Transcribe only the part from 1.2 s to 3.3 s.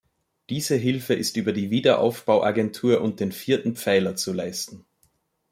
über die Wiederaufbauagentur und